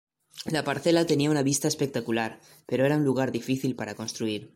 [0.45, 4.49] La parcela tenía una vista espectacular, pero era un lugar difícil para construir.